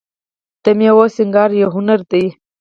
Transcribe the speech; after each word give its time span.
د 0.63 0.65
میوو 0.77 1.05
سینګار 1.15 1.49
یو 1.61 1.69
هنر 1.75 1.99
دی. 2.11 2.25